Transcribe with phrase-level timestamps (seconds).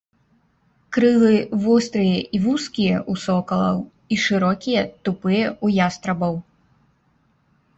[0.95, 1.33] Крылы
[1.65, 3.77] вострыя і вузкія ў сокалаў
[4.17, 6.33] і шырокія, тупыя ў ястрабаў.